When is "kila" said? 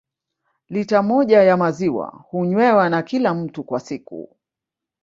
3.03-3.33